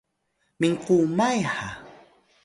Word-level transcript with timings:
minkumay 0.59 1.33
ha 1.53 1.67